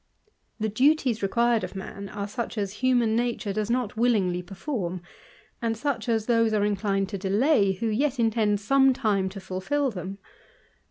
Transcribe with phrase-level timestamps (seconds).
[0.59, 5.03] The duties required of man are such as hmnan natUK ^ does not willingly perform,
[5.61, 9.91] and such as those are incline*/ to delay who yet intend some time to fulfil
[9.91, 10.17] them.